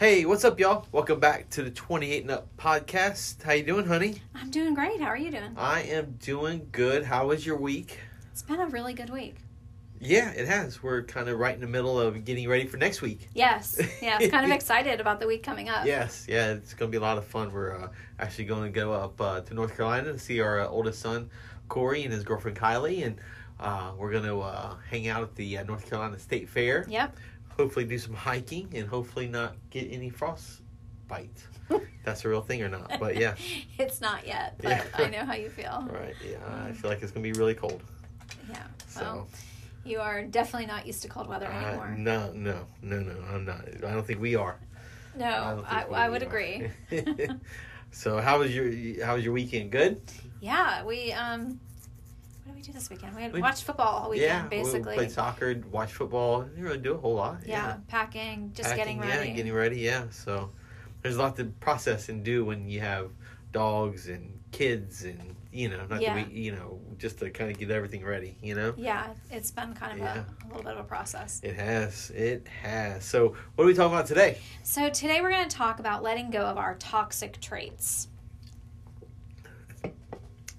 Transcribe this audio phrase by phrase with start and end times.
[0.00, 0.86] Hey, what's up, y'all?
[0.92, 3.42] Welcome back to the 28 and Up podcast.
[3.42, 4.22] How you doing, honey?
[4.34, 4.98] I'm doing great.
[4.98, 5.52] How are you doing?
[5.58, 7.04] I am doing good.
[7.04, 7.98] How was your week?
[8.32, 9.36] It's been a really good week.
[10.00, 10.82] Yeah, it has.
[10.82, 13.28] We're kind of right in the middle of getting ready for next week.
[13.34, 13.78] Yes.
[14.00, 15.84] Yeah, I'm kind of excited about the week coming up.
[15.84, 17.52] Yes, yeah, it's going to be a lot of fun.
[17.52, 17.88] We're uh,
[18.18, 21.28] actually going to go up uh, to North Carolina to see our uh, oldest son,
[21.68, 23.16] Corey, and his girlfriend, Kylie, and
[23.60, 26.86] uh, we're going to uh, hang out at the uh, North Carolina State Fair.
[26.88, 27.14] Yep.
[27.60, 31.44] Hopefully, do some hiking and hopefully not get any frostbite.
[32.04, 32.90] That's a real thing or not?
[32.98, 33.34] But yeah.
[33.78, 34.84] it's not yet, but Yeah.
[34.94, 35.86] I know how you feel.
[35.92, 37.82] Right, yeah, I feel like it's going to be really cold.
[38.48, 38.62] Yeah.
[38.88, 39.00] So.
[39.02, 39.28] Well,
[39.84, 41.94] you are definitely not used to cold weather Uh, anymore.
[41.98, 43.14] no, no, no, no.
[43.30, 43.60] I'm not.
[43.86, 44.58] I don't think we are.
[45.14, 46.26] no, don't I, I would are.
[46.26, 46.70] agree.
[47.90, 49.70] so, how was your how was your weekend?
[49.70, 50.00] Good.
[50.40, 50.82] yeah.
[50.82, 51.60] We um.
[52.60, 53.16] We do this weekend?
[53.16, 54.90] We had We- watched football all weekend, yeah, basically.
[54.90, 56.42] We played soccer, watched football.
[56.42, 57.38] Didn't really do a whole lot.
[57.46, 59.28] yeah, packing, just Packing, getting ready.
[59.30, 59.78] Yeah, getting ready.
[59.78, 60.04] Yeah.
[60.10, 60.50] So,
[61.00, 63.12] there's a lot to process and do when you have
[63.52, 66.22] dogs and kids and you know not Yeah.
[66.22, 68.36] to be you know just to kind of get everything ready.
[68.42, 68.74] You know.
[68.76, 70.24] Yeah, it's been kind of Yeah.
[70.42, 71.40] a, a little bit of a process.
[71.42, 72.10] It has.
[72.10, 73.06] It has.
[73.06, 74.36] So, what are we talking about today?
[74.64, 78.08] So today we're going to talk about letting go of our toxic traits.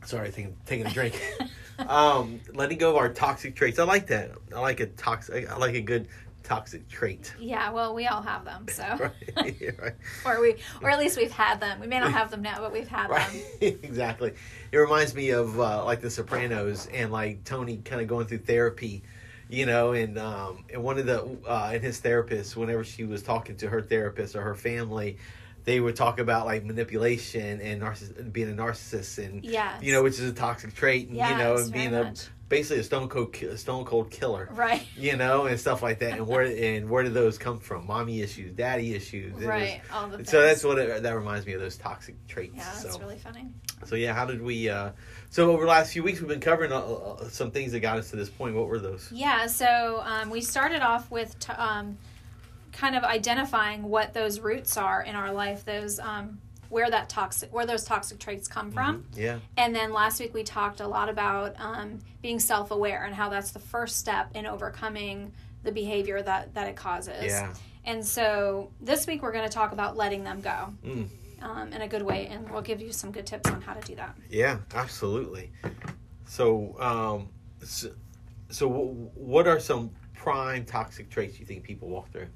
[0.04, 1.22] Sorry, taking a drink.
[1.88, 3.80] um, letting go of our toxic traits.
[3.80, 4.32] I like that.
[4.56, 5.50] I like a toxic.
[5.50, 6.08] I like a good
[6.44, 7.34] toxic trait.
[7.40, 8.84] Yeah, well, we all have them, so
[9.36, 9.94] right, right,
[10.26, 11.80] or we, or at least we've had them.
[11.80, 13.42] We may not have them now, but we've had them.
[13.62, 14.34] exactly.
[14.72, 18.40] It reminds me of uh, like The Sopranos and like Tony kind of going through
[18.40, 19.04] therapy,
[19.50, 23.24] you know, and um, and one of the uh, and his therapist, whenever she was
[23.24, 25.18] talking to her therapist or her family.
[25.64, 29.82] They would talk about like manipulation and narciss- being a narcissist and Yes.
[29.84, 32.28] you know which is a toxic trait and you know and being a much.
[32.50, 34.86] basically a stone cold a stone cold killer Right.
[34.98, 36.14] you know, and stuff like that.
[36.18, 36.42] And where
[36.76, 37.86] and where do those come from?
[37.88, 39.82] Mommy issues, daddy issues, It Right.
[39.94, 40.30] All the things.
[40.32, 42.54] so that's what it, that reminds me of those toxic traits.
[42.56, 43.48] Yeah, that's so, really funny.
[43.86, 44.68] so yeah, how did we?
[44.70, 44.92] uh
[45.30, 47.98] So over the last few weeks, we've been covering uh, uh, some things that got
[47.98, 48.56] us to this point.
[48.56, 49.10] What were those?
[49.12, 49.46] Yeah.
[49.48, 51.98] So um, we started off with t- um,
[52.72, 55.66] kind of identifying what those roots are in our life.
[55.66, 56.40] Those um,
[56.70, 59.04] where that toxic, where those toxic traits come from.
[59.14, 59.18] Mhm.
[59.18, 63.14] Yeah, And then last week we talked a lot about um, being self aware and
[63.14, 65.34] how that's the first step in overcoming
[65.64, 67.26] the behavior that, that it causes.
[67.26, 71.10] yeah, And so this week we're going to talk about letting them go Mm.
[71.42, 73.82] um, in a good way, and we'll give you some good tips on how to
[73.86, 74.16] do that.
[74.30, 75.52] yeah, absolutely.
[76.26, 77.30] So, um,
[77.64, 77.90] so,
[78.50, 82.28] so wh- what are some prime toxic traits you think people walk through?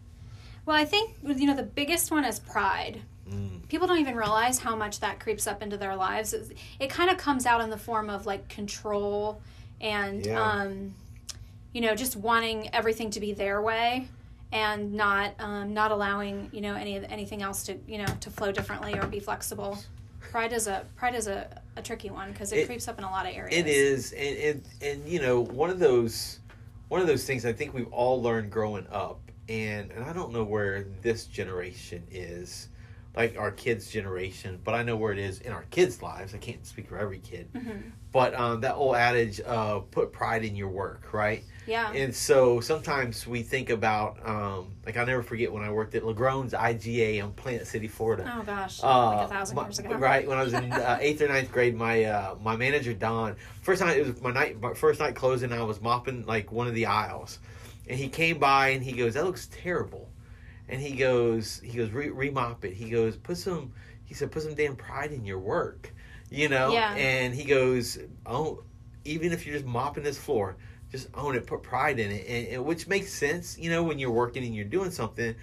[0.65, 3.01] Well, I think you know the biggest one is pride.
[3.29, 3.67] Mm.
[3.67, 6.33] People don't even realize how much that creeps up into their lives.
[6.33, 9.41] It, it kind of comes out in the form of like control
[9.81, 10.41] and Yeah.
[10.41, 10.93] um,
[11.73, 14.07] you know just wanting everything to be their way
[14.51, 18.51] and not um, not allowing you know any anything else to you know to flow
[18.51, 19.77] differently or be flexible.
[20.31, 21.47] Pride is a pride is a,
[21.77, 23.55] a tricky one because it, It- creeps up in a lot of areas.
[23.57, 26.39] It is, and, and and you know, one of those
[26.89, 29.19] one of those things I think we've all learned growing up,
[29.49, 32.69] and and I don't know where this generation is,
[33.15, 36.33] like our kids' generation, but I know where it is in our kids' lives.
[36.33, 37.91] I can't speak for every kid, Mhm.
[38.11, 41.43] but um, that old adage, uh, put pride in your work, right?
[41.67, 41.91] Yeah.
[41.93, 46.03] And so sometimes we think about, um, like I'll never forget when I worked at
[46.03, 48.31] Lagron's IGA in Plant City, Florida.
[48.37, 49.95] Oh gosh, Uh, like a thousand my- years ago.
[49.95, 53.35] Right when I was in uh, eighth or ninth grade, my uh, my manager Don
[53.61, 55.51] first night it was my night my first night closing.
[55.53, 57.39] I was mopping like one of the aisles,
[57.87, 60.09] and he came by and he goes, "That looks terrible,"
[60.69, 62.73] and he goes he goes re remop it.
[62.73, 63.73] He goes put some
[64.03, 65.93] he said put some damn pride in your work,
[66.29, 66.71] you know.
[66.73, 66.93] Yeah.
[66.95, 68.63] And he goes oh
[69.03, 70.57] even if you're just mopping this floor.
[70.91, 73.97] Just own it, put pride in it, and, and which makes sense, you know, when
[73.99, 75.35] you're working and you're doing something.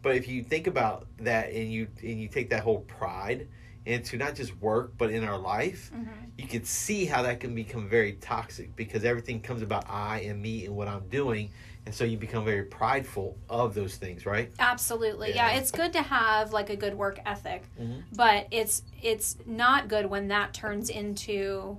[0.00, 3.48] But if you think about that and you and you take that whole pride
[3.84, 6.08] into not just work but in our life, Mhm.
[6.38, 10.40] you can see how that can become very toxic because everything comes about I and
[10.40, 11.50] me and what I'm doing,
[11.86, 14.50] and so you become very prideful of those things, right?
[14.58, 15.30] Absolutely.
[15.30, 15.52] Yeah.
[15.52, 15.58] Yeah.
[15.58, 18.02] it's good to have like a good work ethic, Mhm.
[18.14, 21.78] but it's it's not good when that turns into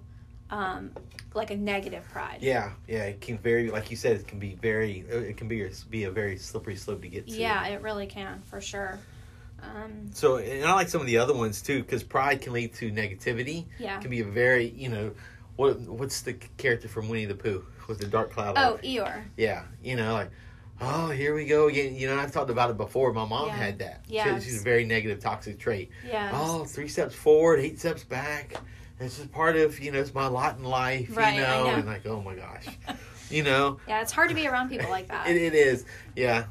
[0.49, 0.91] um,
[1.33, 2.37] like a negative pride.
[2.39, 5.69] Yeah, yeah, it can very, like you said, it can be very, it can be
[5.89, 7.33] be a very slippery slope to get to.
[7.33, 8.97] Yeah, it really can for sure.
[9.61, 12.73] Um, So, and I like some of the other ones too, because pride can lead
[12.75, 13.65] to negativity.
[13.77, 13.97] yeah.
[13.97, 15.11] It can be a very, you know,
[15.57, 18.55] what what's the character from Winnie the Pooh with the dark cloud?
[18.57, 19.23] Oh, over- Eeyore.
[19.37, 20.29] yeah, you know, like,
[20.81, 21.95] oh, here we go again.
[21.95, 23.11] You know, I've talked about it before.
[23.13, 23.55] My mom Yeah.
[23.55, 24.03] had that.
[24.09, 25.89] She- she's a very negative, toxic trait.
[26.07, 26.31] Yeah.
[26.33, 28.53] Oh, three steps forward, eight steps back.
[28.99, 31.75] This is part of, you know, it's my lot in life, Right, you know, know.
[31.75, 32.65] and like, oh my gosh,
[33.29, 35.29] you know, Yeah, it's hard to be around people like that.
[35.29, 35.85] it, it is,
[36.15, 36.45] yeah.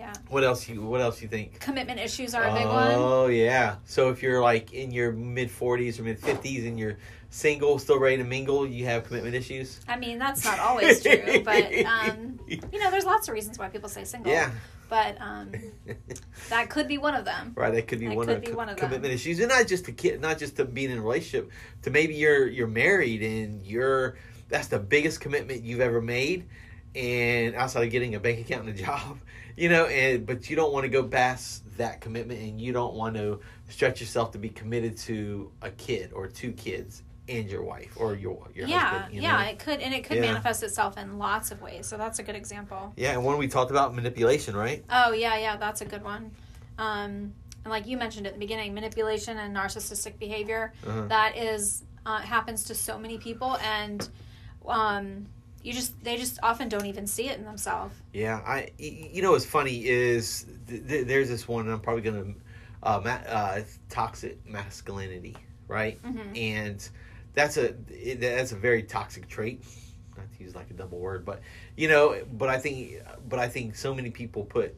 [0.00, 0.14] Yeah.
[0.28, 1.60] What else you What else you think?
[1.60, 2.92] Commitment issues are a big one.
[2.92, 3.76] Oh yeah.
[3.84, 6.96] So if you're like in your mid forties or mid fifties and you're
[7.28, 9.78] single, still ready to mingle, you have commitment issues.
[9.86, 13.68] I mean, that's not always true, but um, you know, there's lots of reasons why
[13.68, 14.32] people say single.
[14.32, 14.50] Yeah.
[14.88, 15.52] But um,
[16.48, 17.52] that could be one of them.
[17.54, 18.88] Right, that could be That one could of be co- one of them.
[18.88, 21.50] commitment issues, and not just to kid, not just to being in a relationship.
[21.82, 24.16] To maybe you're you're married and you're
[24.48, 26.46] that's the biggest commitment you've ever made,
[26.94, 29.18] and outside of getting a bank account and a job,
[29.56, 32.94] you know, and but you don't want to go past that commitment, and you don't
[32.94, 37.62] want to stretch yourself to be committed to a kid or two kids and your
[37.62, 39.14] wife or your your yeah, husband.
[39.14, 39.48] You yeah, know?
[39.50, 40.22] it could, and it could Yeah.
[40.32, 41.86] manifest itself in lots of ways.
[41.86, 42.92] So that's a good example.
[42.96, 44.84] yeah, and one we talked about manipulation, right?
[44.90, 46.32] Oh yeah, yeah, that's a good one.
[46.78, 47.32] Um,
[47.62, 51.02] and like you mentioned at the beginning, manipulation and narcissistic behavior Uh-huh.
[51.08, 54.08] that is uh, happens to so many people, and
[54.66, 55.26] um,
[55.62, 57.94] you just they just often don't even see it in themselves.
[58.12, 61.64] Yeah, I You know what's funny is th- th- there's this one.
[61.66, 62.34] and I'm probably gonna
[62.82, 65.36] uh, ma- uh, toxic masculinity,
[65.68, 66.00] right?
[66.02, 66.36] Mhm.
[66.38, 66.88] And
[67.34, 69.62] that's a it, that's a very toxic trait.
[70.16, 71.40] Not to use like a double word, but
[71.76, 74.74] you know, but I think, but I think so many people put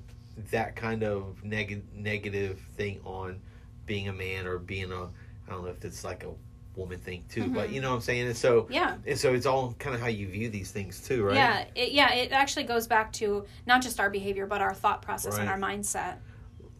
[0.50, 3.40] that kind of neg- negative thing on
[3.86, 5.04] being a man or being a.
[5.04, 6.30] I don't know if it's like a
[6.76, 7.72] woman thing too, but Mhm.
[7.74, 8.26] you know what I'm saying.
[8.26, 8.96] And so, Yeah.
[9.06, 11.34] and so it's all kind of how you view these things too, right?
[11.34, 15.02] Yeah, it, yeah, it actually goes back to not just our behavior, but our thought
[15.02, 16.16] process and our mindset.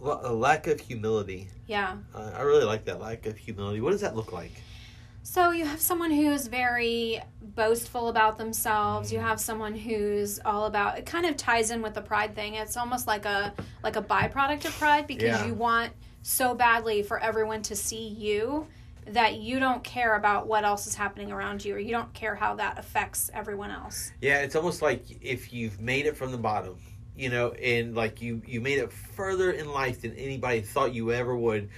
[0.03, 1.49] L- a lack of humility.
[1.67, 1.97] Yeah.
[2.15, 3.81] Uh, I really like that lack of humility.
[3.81, 4.53] What does that look like?
[5.25, 9.12] So you have someone who's very boastful about themselves.
[9.12, 10.99] You have someone who's all about.
[10.99, 12.55] It kind of ties in with the pride thing.
[12.55, 13.55] It's almost like a
[13.85, 15.47] like a byproduct of pride because Yeah.
[15.47, 15.93] you want
[16.23, 18.67] so badly for everyone to see you
[19.07, 22.35] that you don't care about what else is happening around you or you don't care
[22.35, 24.13] how that affects everyone else.
[24.21, 26.77] Yeah, it's almost like if you've made it from the bottom,
[27.17, 31.13] you know, and like you you made it further in life than anybody thought you
[31.13, 31.69] ever would,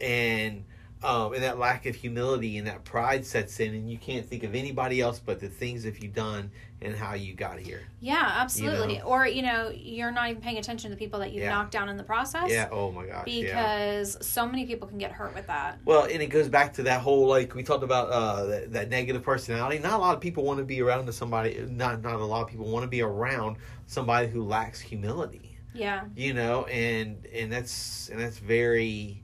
[0.00, 0.64] and
[1.04, 4.42] um, and that lack of humility and that pride sets in, and you can't think
[4.42, 7.82] of anybody else but the things that you've done and how you got here.
[8.00, 8.98] Yeah, absolutely.
[8.98, 9.04] know?
[9.04, 11.50] Or you know, you're not even paying attention to the people that you've Yeah.
[11.50, 12.50] knocked down in the process.
[12.50, 12.68] Yeah.
[12.70, 13.26] Oh my gosh.
[13.26, 13.42] yeah.
[13.42, 15.78] Because so many people can get hurt with that.
[15.84, 18.88] Well, and it goes back to that whole like we talked about uh, that, that
[18.90, 19.78] negative personality.
[19.78, 21.66] Not a lot of people want to be around to somebody.
[21.68, 25.58] Not not a lot of people want to be around somebody who lacks humility.
[25.74, 26.04] Yeah.
[26.14, 29.23] You know, and and that's and that's very,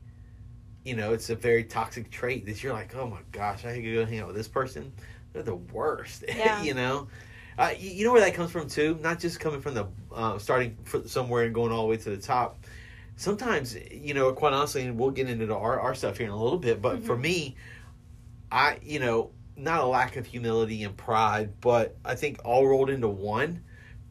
[0.85, 3.95] you know, it's a very toxic trait that you're like, oh my gosh, I could
[3.95, 4.93] go hang out with this person.
[5.33, 6.25] They're the worst.
[6.29, 6.63] Yeah.
[6.63, 7.09] you know.
[7.59, 8.99] Uh, you, you know where that comes from too.
[9.03, 12.17] Not just coming from the uh, starting somewhere and going all the way to the
[12.17, 12.65] top
[13.17, 16.43] sometimes you know quite honestly and we'll get into our, our stuff here in a
[16.43, 17.55] little bit but for me
[18.51, 22.89] i you know not a lack of humility and pride but i think all rolled
[22.89, 23.63] into one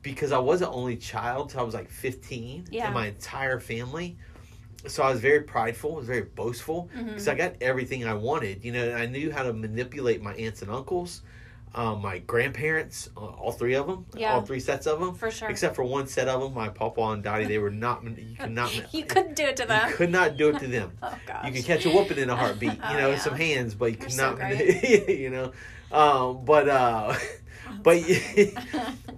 [0.04, 2.90] because i was an only child till i was like 15 Yeah.
[2.90, 4.16] in my entire family
[4.88, 8.64] so i was very prideful I was very boastful because i got everything i wanted
[8.64, 11.22] you know i knew how to manipulate my aunts and uncles
[11.76, 14.34] um, my grandparents uh, all three of them Yeah.
[14.34, 15.50] all three sets of them For sure.
[15.50, 18.04] except for one set of them, my papa and daddy, they were not.
[18.18, 18.74] You could not.
[18.94, 19.88] you couldn't do it to them.
[19.88, 20.94] You could not do it to them.
[21.04, 21.46] Oh gosh.
[21.46, 23.08] You could catch a whooping in a heartbeat, you Oh, know, yeah.
[23.10, 24.38] with some hands, but you could so not.
[24.38, 25.10] great.
[25.10, 25.52] you know,
[25.92, 27.14] um, but uh,
[27.84, 28.02] but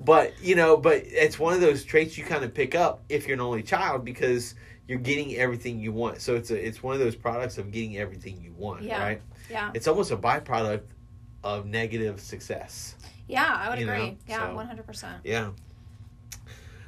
[0.04, 3.28] but you know, but it's one of those traits you kind of pick up if
[3.28, 4.56] you're an only child because
[4.92, 6.20] you're getting everything you want.
[6.20, 9.02] So it's a it's one of those products of getting everything you want, Yeah.
[9.02, 9.22] right?
[9.50, 9.72] yeah.
[9.74, 10.82] It's almost a byproduct
[11.46, 12.96] of negative success.
[13.26, 14.18] Yeah, I would You know, agree.
[14.28, 15.22] yeah, one hundred percent.
[15.24, 15.52] Yeah.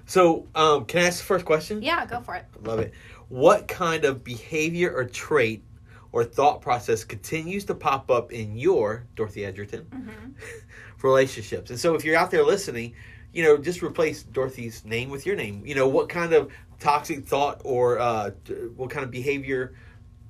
[0.06, 1.82] So, um, can I ask the first question?
[1.82, 2.46] Yeah, go for it.
[2.62, 2.94] Love it.
[3.30, 5.64] What kind of behavior or trait
[6.12, 10.32] or thought process continues to pop up in your Dorothy Edgerton hmm
[11.02, 11.70] relationships?
[11.70, 12.96] And so, if you're out there listening,
[13.32, 15.66] you know, just replace Dorothy's name with your name.
[15.66, 16.52] You know, what kind of
[16.84, 18.32] toxic thought or uh,
[18.76, 19.74] what kind of behavior,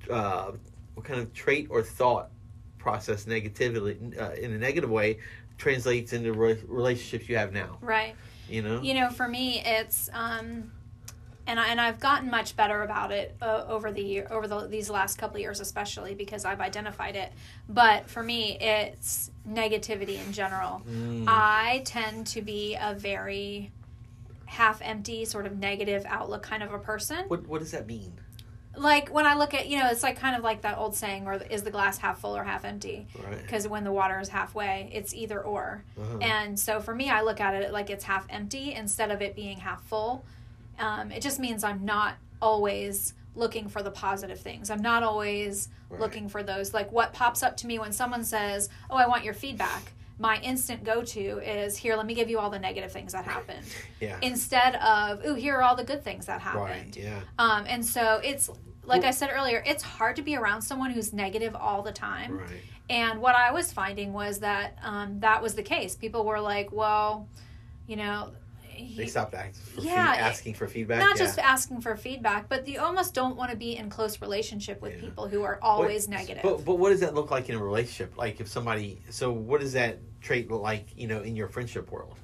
[0.08, 0.52] uh,
[0.94, 2.30] what kind of trait or thought
[2.78, 5.18] process negatively uh, in a negative way
[5.58, 7.78] translates into re- relationships you have now?
[7.80, 8.14] Right.
[8.48, 8.80] You know.
[8.82, 10.70] You know, for me, it's um,
[11.46, 14.66] and I, and I've gotten much better about it uh, over the year, over the,
[14.68, 17.32] these last couple of years, especially because I've identified it.
[17.68, 20.82] But for me, it's negativity in general.
[20.88, 21.24] Mm.
[21.26, 23.72] I tend to be a very
[24.54, 27.24] half empty, sort of negative outlook kind of a person.
[27.28, 28.12] What What does that mean?
[28.76, 31.26] Like when I look at, you know, it's like kind of like that old saying,
[31.28, 33.06] or is the glass half full or half empty?
[33.22, 33.40] Right.
[33.40, 35.84] Because when the water is halfway, it's either or.
[36.00, 36.18] Uh-huh.
[36.18, 39.36] And so for me, I look at it like it's half empty instead of it
[39.36, 40.24] being half full.
[40.80, 44.70] Um, it just means I'm not always looking for the positive things.
[44.70, 46.00] I'm not always Right.
[46.00, 46.74] looking for those.
[46.74, 49.92] Like what pops up to me when someone says, Oh, I want your feedback.
[50.18, 53.24] My instant go to is here, let me give you all the negative things that
[53.24, 53.64] happened.
[54.00, 54.18] Yeah.
[54.20, 56.64] Instead of, ooh, here are all the good things that happened.
[56.64, 56.96] right.
[56.96, 57.20] Yeah.
[57.38, 58.50] Um, and so it's
[58.84, 62.38] like I said earlier, it's hard to be around someone who's negative all the time.
[62.38, 62.60] Right.
[62.90, 65.94] And what I was finding was that um, that was the case.
[65.96, 67.28] People were like, well,
[67.86, 68.32] you know,
[68.96, 70.98] They he- stopped asking for, Yeah, feed- asking for feedback.
[71.00, 71.24] not yeah.
[71.24, 74.94] just asking for feedback, but you almost don't want to be in close relationship with
[74.94, 75.00] Yeah.
[75.08, 76.42] people who are always negative.
[76.42, 78.16] But but what does that look like in a relationship?
[78.16, 80.86] Like if somebody, so what does that trait look like?
[80.96, 82.16] You know, in your friendship world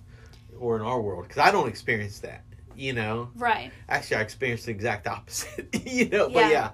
[0.58, 1.24] or in our world?
[1.28, 2.42] Because I don't experience that.
[2.76, 3.70] You know, right.
[3.88, 5.68] actually, I experienced the exact opposite.
[5.86, 6.50] you know, but Yeah.
[6.50, 6.66] yeah,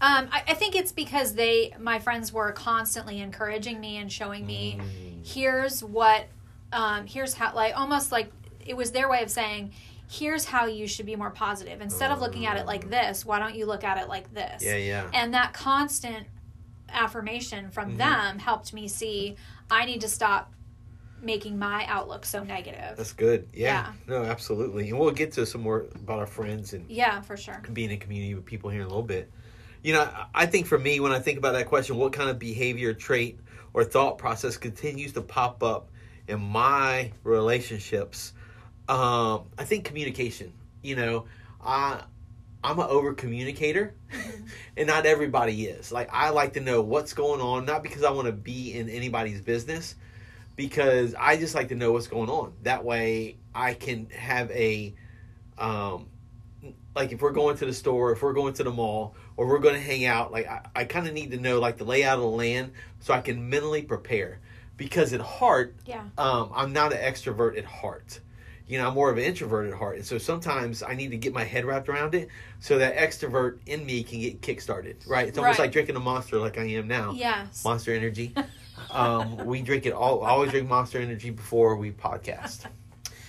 [0.00, 4.44] Um, I, I think it's because they, my friends, were constantly encouraging me and showing
[4.44, 5.24] me, Mm.
[5.26, 6.26] here's what,
[6.72, 8.32] um, here's how, like almost like
[8.66, 9.72] it was their way of saying,
[10.08, 11.80] here's how you should be more positive.
[11.80, 14.62] Instead of looking at it like this, why don't you look at it like this?
[14.64, 15.10] yeah, yeah.
[15.12, 16.26] And that constant
[16.88, 17.98] affirmation from Mhm.
[17.98, 19.36] them helped me see
[19.70, 20.52] I need to stop
[21.20, 22.96] making my outlook so negative.
[22.96, 23.48] That's good.
[23.52, 23.66] Yeah.
[23.66, 23.92] Yeah.
[24.06, 24.90] No, absolutely.
[24.90, 27.60] And we'll get to some more about our friends and yeah, for sure.
[27.72, 29.28] being in community with people here in a little bit.
[29.82, 32.38] You know, I think for me, when I think about that question, what kind of
[32.38, 33.40] behavior, trait,
[33.74, 35.90] or thought process continues to pop up
[36.28, 38.32] in my relationships?
[38.88, 40.52] Um, I think communication.
[40.82, 41.24] You know,
[41.64, 42.02] I
[42.62, 43.94] I'm an over communicator,
[44.76, 45.90] and not everybody is.
[45.92, 48.88] Like I like to know what's going on, not because I want to be in
[48.88, 49.94] anybody's business,
[50.54, 52.52] because I just like to know what's going on.
[52.62, 54.94] That way, I can have a
[55.58, 56.06] um,
[56.94, 59.58] like if we're going to the store, if we're going to the mall, or we're
[59.58, 62.16] going to hang out, like I, I kind of need to know like the layout
[62.16, 64.40] of the land so I can mentally prepare.
[64.76, 66.04] Because at heart, Yeah.
[66.18, 68.20] um, I'm not an extrovert at heart.
[68.68, 71.32] You know, I'm more of an introverted heart, and so sometimes I need to get
[71.32, 75.08] my head wrapped around it so that extrovert in me can get kickstarted.
[75.08, 75.28] Right?
[75.28, 75.66] It's almost Right.
[75.66, 77.12] like drinking a monster, like I am now.
[77.12, 77.64] Yes.
[77.64, 78.34] Monster Energy.
[78.90, 80.20] um, we drink it all.
[80.24, 82.66] Always drink Monster Energy before we podcast.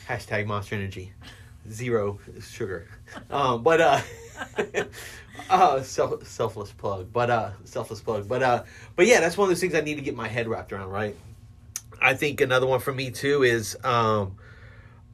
[0.09, 1.13] Hashtag Monster Energy,
[1.69, 2.87] zero sugar.
[3.29, 4.01] Um, but uh,
[5.49, 7.11] uh, self, selfless plug.
[7.13, 8.27] But uh, selfless plug.
[8.27, 8.63] But uh,
[8.95, 10.89] but yeah, that's one of those things I need to get my head wrapped around.
[10.89, 11.15] Right.
[12.01, 14.37] I think another one for me too is um,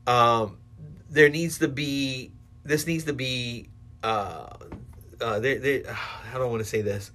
[0.08, 0.58] um,
[1.10, 2.32] there needs to be
[2.64, 3.70] this needs to be
[4.04, 4.48] uh,
[5.22, 7.12] uh, there, how do I want to say this?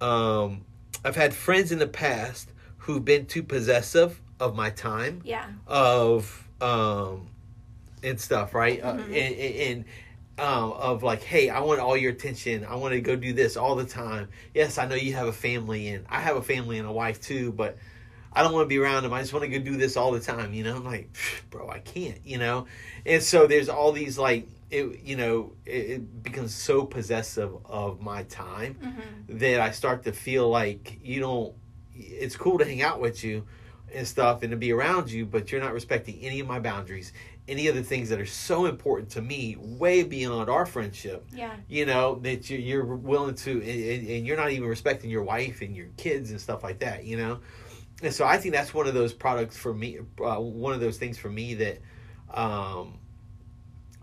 [0.00, 0.64] Um,
[1.04, 5.46] I've had friends in the past who've been too possessive of my time, Yeah.
[5.66, 7.28] of um,
[8.02, 8.82] and stuff, right?
[8.82, 9.04] Uh, Mhm.
[9.04, 9.84] and and, and
[10.38, 12.64] um, of like, hey, I want all your attention.
[12.64, 14.28] I want to go do this all the time.
[14.54, 17.20] Yes, I know you have a family, and I have a family and a wife
[17.20, 17.76] too, but
[18.34, 19.12] I don't want to be around him.
[19.12, 20.54] I just want to go do this all the time.
[20.54, 21.10] You know, I'm like,
[21.50, 22.18] bro, I can't.
[22.24, 22.66] You know,
[23.06, 28.00] and so there's all these like, it, you know, it, it becomes so possessive of
[28.00, 31.54] my time hmm that I start to feel like you don't.
[31.94, 33.46] It's cool to hang out with you
[33.94, 37.12] and stuff and to be around you, but you're not respecting any of my boundaries,
[37.46, 41.24] any of the things that are so important to me, way beyond our friendship.
[41.32, 41.54] Yeah.
[41.68, 45.74] You know that you- you're willing to, and you're not even respecting your wife and
[45.76, 47.04] your kids and stuff like that.
[47.04, 47.38] You know,
[48.02, 49.98] and so I think that's one of those products for me.
[50.22, 51.78] Uh, one of those things for me that.
[52.32, 52.98] Um,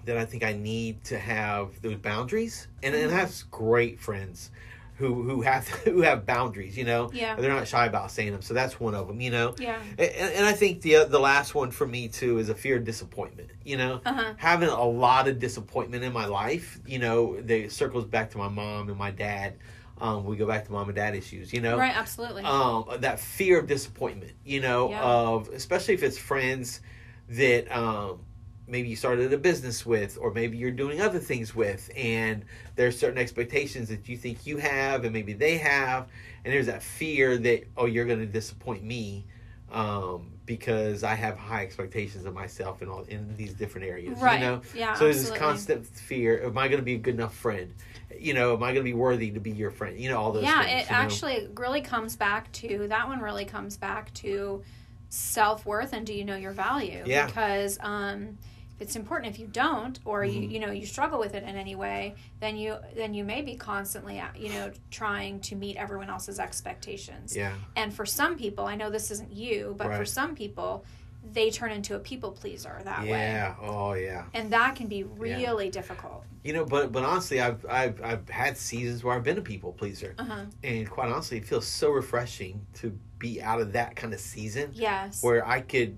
[0.06, 4.50] that I think I need to have those boundaries, and and I have great friends
[4.96, 6.78] who who have who have boundaries.
[6.78, 7.36] You know, Yeah.
[7.36, 8.42] they're not shy about saying them.
[8.42, 9.20] So that's one of them.
[9.22, 9.80] You know, Yeah.
[9.98, 12.86] and, and I think the the last one for me too is a fear of
[12.86, 13.50] disappointment.
[13.64, 14.34] You know, Uh huh.
[14.38, 16.80] having a lot of disappointment in my life.
[16.88, 19.56] You know, that circles back to my mom and my dad.
[20.02, 21.54] Um, we go back to mom and dad issues.
[21.54, 21.96] You know, Right.
[21.96, 22.44] Absolutely.
[22.44, 25.04] um, that fear of disappointment, you know, Yeah.
[25.04, 26.82] of especially if it's friends
[27.30, 28.20] that um,
[28.68, 32.98] maybe you started a business with, or maybe you're doing other things with, and there's
[32.98, 36.08] certain expectations that you think you have, and maybe they have,
[36.46, 39.26] and there's that fear that oh, you're going to disappoint me.
[39.72, 44.40] Um, because I have high expectations of myself in all in these different areas, right.
[44.40, 44.62] you know.
[44.74, 44.96] Yeah.
[44.96, 47.74] So there's this constant fear: Am I going to be a good enough friend?
[48.18, 50.00] You know, am I going to be worthy to be your friend?
[50.00, 50.44] You know, all those.
[50.44, 51.02] yeah things, it you know?
[51.04, 54.64] actually really comes back to that one really comes back to
[55.10, 57.26] self-worth and do you know your value Yeah.
[57.26, 58.38] because um
[58.80, 60.52] it's important if you don't or you Mhm.
[60.52, 63.56] you know you struggle with it in any way then you then you may be
[63.56, 67.54] constantly uh, you know trying to meet everyone else's expectations Yeah.
[67.76, 70.86] and for some people i know this isn't you but for some people
[71.34, 73.56] they turn into a people pleaser that way Yeah.
[73.62, 74.24] Oh, yeah.
[74.34, 78.58] and that can be really difficult You know, but but honestly, I've I've I've had
[78.58, 82.66] seasons where I've been a people pleaser, uh-huh and quite honestly, it feels so refreshing
[82.76, 85.98] to be out of that kind of season yes where I could.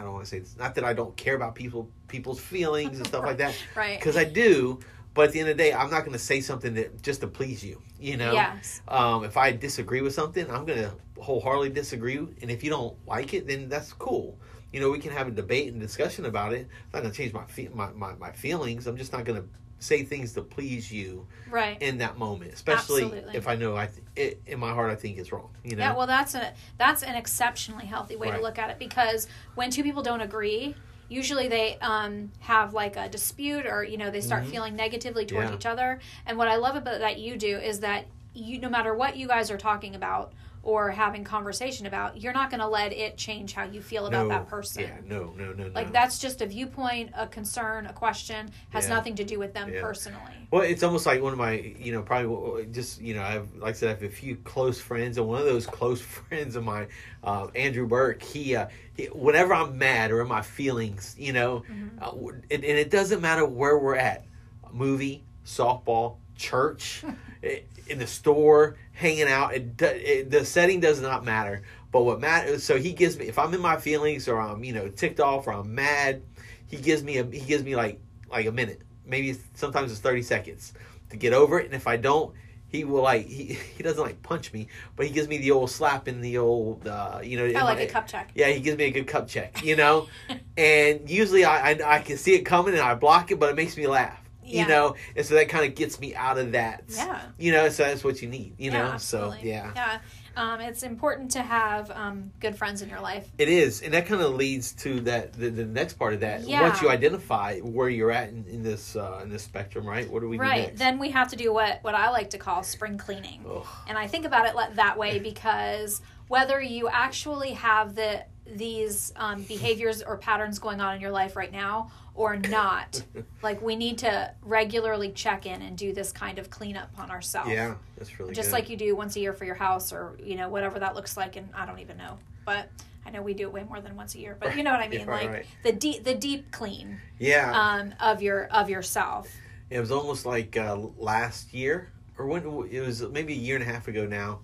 [0.00, 2.96] I don't want to say this, not that I don't care about people people's feelings
[2.98, 4.80] and stuff like that, right because I do.
[5.12, 7.20] But at the end of the day, I'm not going to say something that just
[7.20, 7.82] to please you.
[7.98, 8.80] You know, Yes.
[8.88, 12.16] um, if I disagree with something, I'm going to wholeheartedly disagree.
[12.18, 14.38] And if you don't like it, then that's cool.
[14.72, 16.68] You know, we can have a debate and discussion about it.
[16.84, 18.86] It's not going to change my, fe- my my my feelings.
[18.86, 19.48] I'm just not going to
[19.80, 21.80] say things to please you Right.
[21.82, 23.36] in that moment, especially Absolutely.
[23.36, 25.50] if I know I th- it, in my heart I think it's wrong.
[25.64, 28.36] You know, Yeah, well, that's a that's an exceptionally healthy way Right.
[28.36, 30.76] to look at it because when two people don't agree,
[31.08, 34.50] usually they um, have like a dispute or you know they start Mhm.
[34.50, 35.56] feeling negatively towards Yeah.
[35.56, 35.98] each other.
[36.26, 39.26] And what I love about that you do is that you no matter what you
[39.26, 43.54] guys are talking about or having conversation about, you're not going to let it change
[43.54, 44.82] how you feel about no, that person.
[44.82, 45.70] Yeah, no, no, no, no.
[45.74, 48.94] Like that's just a viewpoint, a concern, a question has Yeah.
[48.94, 49.80] nothing to do with them Yeah.
[49.80, 50.48] personally.
[50.50, 53.70] Well, it's almost like one of my, you know, probably just, you know, I've, like
[53.70, 56.64] I said, I have a few close friends, and one of those close friends of
[56.64, 56.88] mine,
[57.24, 61.62] uh, Andrew Burke, he, uh, he, whenever I'm mad or in my feelings, you know,
[61.70, 62.02] Mm-hmm.
[62.02, 64.24] uh, and, and it doesn't matter where we're at,
[64.72, 67.04] movie, softball, church,
[67.90, 71.62] in the store, hanging out, it, it, the setting does not matter.
[71.92, 74.72] But what matters, so he gives me, if I'm in my feelings or I'm, you
[74.72, 76.22] know, ticked off or I'm mad,
[76.68, 80.22] he gives me a, he gives me like, like a minute, maybe sometimes it's 30
[80.22, 80.72] seconds
[81.10, 81.66] to get over it.
[81.66, 82.32] And if I don't,
[82.68, 83.44] he will like, he,
[83.76, 86.86] he doesn't like punch me, but he gives me the old slap in the old,
[86.86, 88.30] uh, you know, Oh, like my- a cup check.
[88.36, 90.06] yeah, he gives me a good cup check, you know,
[90.56, 93.56] and usually I, I I can see it coming and I block it, but it
[93.56, 94.20] makes me laugh,
[94.50, 94.62] Yeah.
[94.62, 97.20] you know, and so that kind of gets me out of that, Yeah.
[97.38, 97.68] you know.
[97.68, 98.78] So that's what you need, you know.
[98.78, 99.98] Yeah, so yeah, yeah.
[100.36, 103.28] Um, it's important to have um, good friends in your life.
[103.36, 106.42] it is, and that kind of leads to that the, the next part of that.
[106.42, 106.62] Yeah.
[106.62, 110.10] Once you identify where you're at in, in this uh, in this spectrum, right?
[110.10, 110.66] What do we do right.
[110.68, 110.78] next?
[110.78, 113.44] Then we have to do what what I like to call spring cleaning.
[113.48, 113.66] Ugh.
[113.88, 118.24] And I think about it that way because whether you actually have the
[118.56, 123.02] these um, behaviors or patterns going on in your life right now or not,
[123.42, 127.50] like we need to regularly check in and do this kind of cleanup on ourselves.
[127.50, 128.54] yeah, that's really Just good.
[128.54, 131.16] like you do once a year for your house or you know whatever that looks
[131.16, 132.68] like, and I don't even know, but
[133.06, 134.36] I know we do it way more than once a year.
[134.38, 135.46] But you know what I mean, Yeah, like right.
[135.62, 139.30] the deep the deep clean yeah, um, of your of yourself.
[139.70, 143.62] It was almost like uh, last year, or when it was maybe a year and
[143.62, 144.40] a half ago now.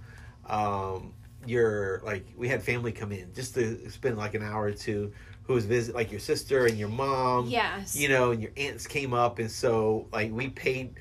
[0.49, 1.13] Um,
[1.49, 5.13] your like we had family come in just to spend like an hour or two.
[5.45, 7.49] Who was visit like your sister and your mom?
[7.49, 7.95] Yes.
[7.97, 10.95] You know, and your aunts came up, and so like we paid.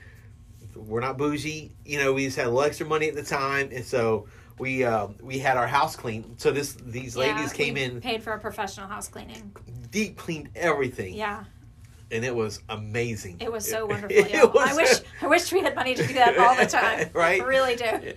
[0.75, 2.11] We're not bougie, you know.
[2.13, 4.27] We just had a little extra money at the time, and so
[4.59, 6.35] we um, we had our house cleaned.
[6.37, 9.55] So this these Yeah, ladies came we in, paid for a professional house cleaning.
[9.89, 11.45] deep cleaned everything, Yeah,
[12.11, 13.37] and it was amazing.
[13.39, 14.15] it was so wonderful.
[14.17, 17.09] It was- I wish I wish we had money to do that all the time.
[17.13, 17.41] Right?
[17.41, 18.13] I really do.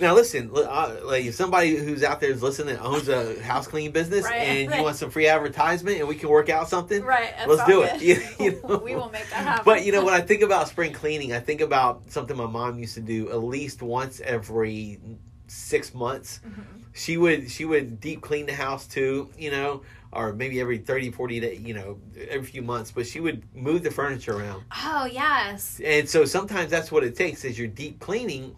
[0.00, 3.92] Now listen, uh, like somebody who's out there is listening that owns a house cleaning
[3.92, 4.78] business Right, and right.
[4.78, 7.32] you want some free advertisement and we can work out something, Right.
[7.46, 8.00] let's do it.
[8.02, 8.78] You, you know?
[8.78, 9.62] we will make that happen.
[9.64, 12.78] But you know when I think about spring cleaning, I think about something my mom
[12.78, 15.00] used to do at least once every
[15.48, 16.40] six months.
[16.46, 16.60] Mm-hmm.
[16.94, 21.10] She would she would deep clean the house too, you know, or maybe every 30,
[21.10, 22.90] 40 days, you know, every few months.
[22.90, 24.64] But she would move the furniture around.
[24.82, 25.80] Oh yes.
[25.84, 28.56] And so sometimes that's what it takes is you're deep cleaning.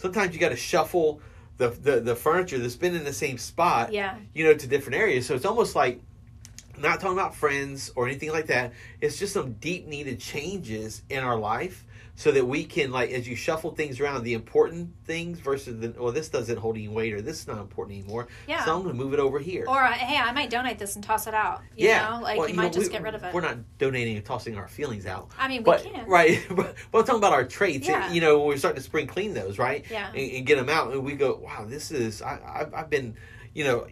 [0.00, 1.20] Sometimes you got to shuffle
[1.58, 4.16] the, the the furniture that's been in the same spot, Yeah.
[4.32, 5.26] you know, to different areas.
[5.26, 6.00] So it's almost like
[6.78, 8.72] not talking about friends or anything like that.
[9.02, 11.84] It's just some deep needed changes in our life
[12.20, 15.94] so that we can like as you shuffle things around the important things versus the
[15.98, 18.28] well this doesn't hold any weight or this is not important anymore.
[18.46, 18.62] Yeah.
[18.62, 19.64] So I'm gonna move it over here.
[19.66, 21.62] Or uh, hey, I might donate this and toss it out.
[21.74, 23.32] You yeah, know, like Well, you, know, might just we- get rid of it.
[23.32, 25.30] We're not donating and tossing our feelings out.
[25.38, 26.06] I mean, we can.
[26.06, 27.88] right, but I'm talking about our traits.
[27.88, 28.12] Yeah.
[28.12, 29.86] You know, we're starting to spring clean those, right?
[29.90, 30.10] Yeah.
[30.10, 33.14] And, and get them out, and we go, wow, this is I, I've, I've been,
[33.54, 33.86] you know,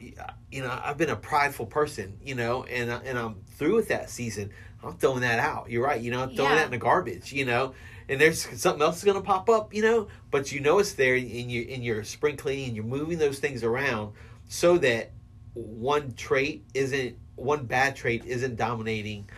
[0.52, 4.10] you know, I've been a prideful person, you know, and and I'm through with that
[4.10, 4.50] season.
[4.84, 5.70] I'm throwing that out.
[5.70, 5.98] You're right.
[5.98, 6.56] You know, I'm throwing Yeah.
[6.58, 7.32] that in the garbage.
[7.32, 7.72] You know.
[8.08, 10.94] And there's something else is going to pop up, you know, but you know it's
[10.94, 14.14] there, and you in your spring cleaning, and you're moving those things around
[14.48, 15.10] so that
[15.54, 19.28] one trait isn't one bad trait isn't dominating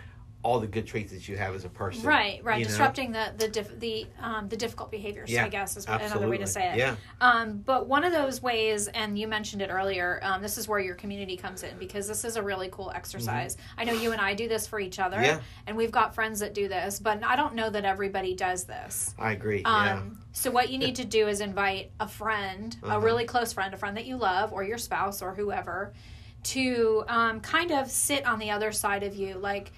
[0.43, 2.03] all the good traits that you have as a person.
[2.03, 2.59] Right, right.
[2.59, 2.69] you know?
[2.69, 5.29] Disrupting the the diff, the um, the difficult behaviors.
[5.29, 6.77] Yeah, I guess is another way to say it.
[6.77, 6.95] Yeah.
[7.19, 10.79] Um, but one of those ways, and you mentioned it earlier, um, this is where
[10.79, 13.55] your community comes in because this is a really cool exercise.
[13.77, 15.25] I know you and I do this for each other, Mm-hmm.
[15.25, 15.39] Yeah.
[15.67, 19.13] and we've got friends that do this, but I don't know that everybody does this.
[19.19, 19.61] I agree.
[19.63, 20.01] Um, yeah.
[20.33, 22.95] So what you need to do is invite a friend, Uh-huh.
[22.95, 25.93] a really close friend, a friend that you love, or your spouse, or whoever,
[26.43, 29.71] to um, kind of sit on the other side of you, like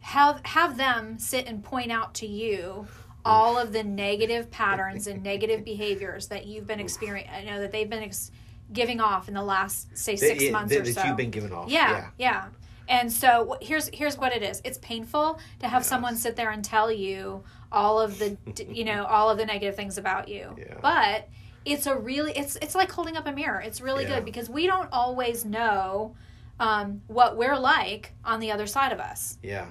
[0.00, 2.86] have have them sit and point out to you
[3.24, 7.32] all of the negative patterns and negative behaviors that you've been experiencing.
[7.34, 8.30] I know that they've been ex-
[8.72, 11.04] giving off in the last say six yeah, months that, or that so.
[11.04, 11.68] you've been giving off.
[11.68, 12.46] Yeah, yeah.
[12.88, 14.62] And so here's here's what it is.
[14.64, 15.88] It's painful to have Yes.
[15.88, 18.36] someone sit there and tell you all of the
[18.68, 20.54] you know all of the negative things about you.
[20.56, 20.74] Yeah.
[20.80, 21.28] But
[21.66, 23.60] it's a really it's it's like holding up a mirror.
[23.60, 24.16] It's really Yeah.
[24.16, 26.14] good because we don't always know
[26.60, 29.36] um, what we're like on the other side of us.
[29.42, 29.66] Yeah.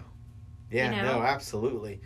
[0.71, 1.19] Yeah, You know?
[1.19, 2.01] no, absolutely.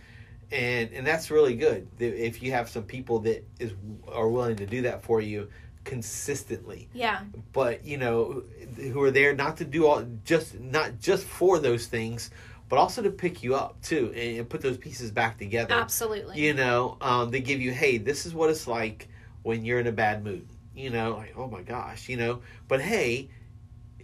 [0.52, 1.88] And and that's really good.
[2.00, 3.74] If you have some people that is
[4.08, 5.48] are willing to do that for you
[5.84, 6.90] consistently.
[6.94, 7.22] Yeah.
[7.54, 8.44] But, you know,
[8.78, 12.32] who are there not to do all just not just for those things,
[12.70, 15.74] but also to pick you up too and, and put those pieces back together.
[15.74, 16.40] Absolutely.
[16.40, 19.10] You know, um, they give you, hey, this is what it's like
[19.44, 20.48] when you're in a bad mood.
[20.76, 22.42] You know, like, oh my gosh, you know.
[22.68, 23.30] But hey,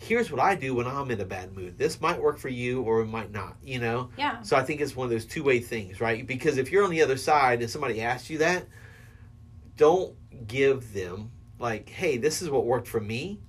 [0.01, 1.77] here's what I do when I'm in a bad mood.
[1.77, 4.10] This might work for you or it might not, you know?
[4.17, 4.41] Yeah.
[4.41, 6.25] So I think it's one of those two way things, right?
[6.25, 8.65] Because if you're on the other side and somebody asks you that,
[9.75, 10.15] don't
[10.47, 13.39] give them like, hey, this is what worked for me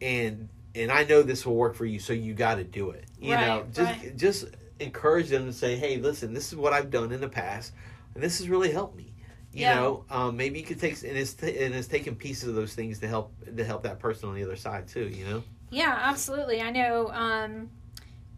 [0.00, 3.06] and and I know this will work for you, so you gotta do it.
[3.18, 4.16] You know, just right.
[4.16, 4.44] just
[4.78, 7.72] encourage them to say, Hey, listen, this is what I've done in the past
[8.14, 9.12] and this has really helped me.
[9.52, 9.74] You Yeah.
[9.74, 12.74] know, um, maybe you could take and it's t- and it's taking pieces of those
[12.74, 15.08] things to help to help that person on the other side too.
[15.08, 16.60] You know, Yeah, absolutely.
[16.60, 17.70] I know um,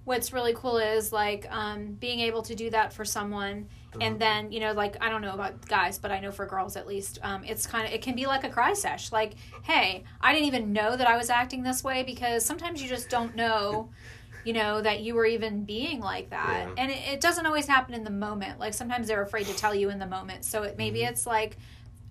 [0.05, 3.69] what's really cool is like um, being able to do that for someone.
[3.95, 4.05] Uh-huh.
[4.05, 6.77] And then, you know, like, I don't know about guys, but I know for girls
[6.77, 9.12] at least, um, it's kind of, it can be like a cry sesh.
[9.12, 12.88] Like, hey, I didn't even know that I was acting this way because sometimes you
[12.88, 13.88] just don't know,
[14.45, 16.67] you know, that you were even being like that.
[16.69, 16.83] Yeah.
[16.83, 18.59] And it, it doesn't always happen in the moment.
[18.59, 20.45] Like, sometimes they're afraid to tell you in the moment.
[20.45, 21.12] So it, maybe Mm-hmm.
[21.12, 21.57] it's like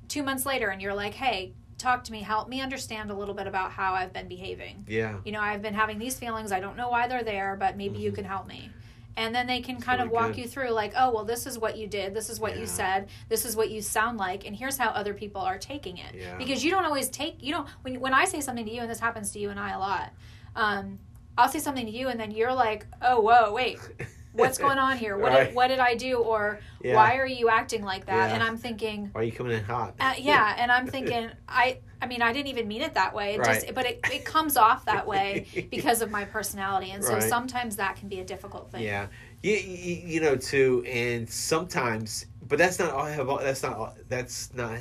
[0.08, 3.34] two months later and you're like, hey, talk to me, help me understand a little
[3.36, 4.86] bit about how I've been behaving.
[4.88, 6.52] Yeah, you know i've been having these feelings.
[6.52, 8.16] I don't know why they're there but maybe you Mhm.
[8.16, 8.72] can help me.
[9.16, 10.38] And then they can kind really of walk good.
[10.40, 12.14] you through like oh well this is what you did.
[12.14, 12.62] This is what Yeah.
[12.62, 13.10] you said.
[13.30, 14.46] This is what you sound like.
[14.46, 16.14] And here's how other people are taking it.
[16.16, 16.38] Yeah.
[16.38, 18.90] because you don't always take you don't when, when i say something to you and
[18.90, 20.14] this happens to you and i a lot
[20.56, 21.00] um,
[21.38, 23.78] i'll say something to you and then you're like oh whoa wait
[24.38, 25.46] what's going on here what, Right.
[25.48, 26.96] did, what did i do or Yeah.
[26.96, 28.34] why are you acting like that Yeah.
[28.36, 29.96] and i'm thinking Why are you coming in hot?
[30.00, 33.34] uh, yeah, and I'm thinking, I, I mean, I didn't even mean it that way.
[33.36, 33.62] It Right.
[33.62, 37.24] just, but it, it comes off that way because of my personality, and so Right.
[37.24, 38.84] sometimes that can be a difficult thing.
[38.84, 39.08] Yeah,
[39.42, 43.06] you, you, you know too, and sometimes, but that's not all.
[43.06, 44.78] Have all- that's not all- that's not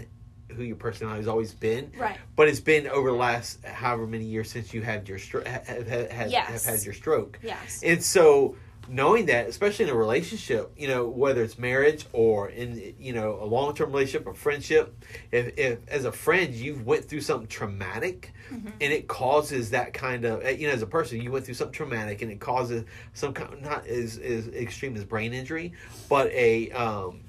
[0.54, 1.90] who your personality has always been.
[1.98, 2.18] Right.
[2.36, 5.66] But it's been over the last however many years since you had your stroke, have,
[5.66, 6.64] have, have, Yes.
[6.64, 7.80] have had your stroke, Yes.
[7.82, 8.56] and so
[8.88, 13.38] knowing that, especially in a relationship, you know, whether it's marriage or in you know
[13.40, 17.48] a long term relationship or friendship, if, if as a friend you've went through something
[17.48, 18.72] traumatic, Mhm.
[18.80, 21.54] and it causes that kind of eh, you know as a person you went through
[21.54, 25.72] something traumatic and it causes some kind not as as extreme as brain injury,
[26.08, 27.22] but a um,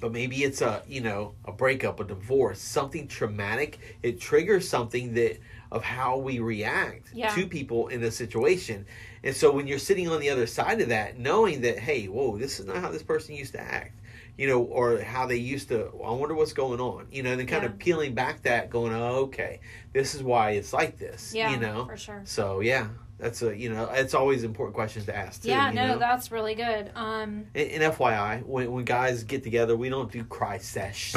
[0.00, 3.78] but maybe it's a you know a breakup, a divorce, something traumatic.
[4.02, 5.38] It triggers something that
[5.72, 7.34] of how we react Yeah.
[7.34, 8.86] to people in a situation.
[9.24, 12.36] And so when you're sitting on the other side of that, knowing that, hey, whoa,
[12.36, 13.98] this is not how this person used to act,
[14.36, 17.40] you know, or how they used to, I wonder what's going on, you know, and
[17.40, 17.70] then kind Yeah.
[17.70, 19.60] of peeling back that, going, oh, okay,
[19.94, 21.50] this is why it's like this, Yeah.
[21.52, 21.86] you know.
[21.86, 22.20] for sure.
[22.24, 25.48] So yeah, that's a you know, it's always important questions to ask too.
[25.48, 25.70] Yeah.
[25.70, 25.98] No, know?
[25.98, 26.90] that's really good.
[26.94, 27.46] Um.
[27.54, 31.14] And, and FYI, when when guys get together, we don't do cry sesh.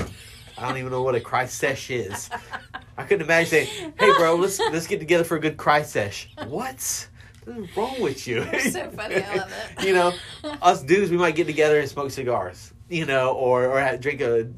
[0.58, 2.30] I don't even know what a cry sesh is.
[2.98, 6.30] I couldn't imagine saying, "Hey, bro, let's let's get together for a good cry sesh."
[6.48, 7.10] What?
[7.48, 8.44] What's wrong with you?
[8.52, 9.24] You're so funny.
[9.24, 9.86] I love it.
[9.86, 10.14] you know,
[10.62, 12.74] us dudes, we might get together and smoke cigars.
[12.90, 14.50] You know, or or have, drink a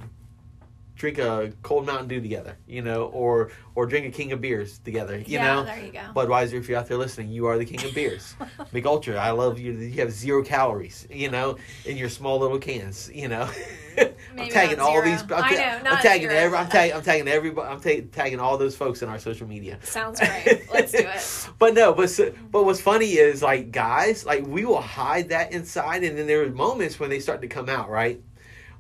[0.96, 2.58] drink a cold Mountain Dew together.
[2.68, 5.18] You know, or or drink a king of beers together.
[5.18, 5.56] You yeah.
[5.56, 6.02] know, There you go.
[6.16, 8.36] Budweiser, if you're out there listening, you are the king of beers.
[8.72, 9.74] Mich Ultra, I love you.
[9.74, 13.50] You have zero calories, you know, in your small little cans, you know.
[13.98, 15.22] I'm tagging all these.
[15.24, 16.40] I'm, I ta- know, I'm tagging zero.
[16.42, 16.58] every.
[16.58, 16.96] I'm tagging.
[16.96, 17.68] I'm tagging everybody.
[17.68, 19.80] I'm ta- tagging all those folks in our social media.
[19.84, 20.72] Sounds great.
[20.74, 21.50] Let's do it.
[21.60, 25.52] But no, but so, but what's funny is like guys, like we will hide that
[25.52, 27.90] inside, and then there are moments when they start to come out.
[27.90, 28.22] Right?